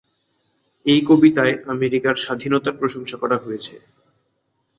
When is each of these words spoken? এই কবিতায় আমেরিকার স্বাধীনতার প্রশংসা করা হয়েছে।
এই 0.85 0.99
কবিতায় 1.09 1.53
আমেরিকার 1.67 2.15
স্বাধীনতার 2.15 2.77
প্রশংসা 2.79 3.17
করা 3.17 3.37
হয়েছে। 3.37 3.75